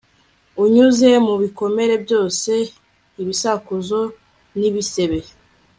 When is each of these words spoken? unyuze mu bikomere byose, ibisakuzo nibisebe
unyuze 0.63 1.09
mu 1.25 1.33
bikomere 1.41 1.93
byose, 2.05 2.51
ibisakuzo 3.21 3.99
nibisebe 4.57 5.19